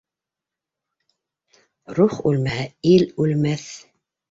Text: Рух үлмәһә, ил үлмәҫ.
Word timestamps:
Рух 1.99 2.17
үлмәһә, 2.31 2.67
ил 2.95 3.09
үлмәҫ. 3.27 3.71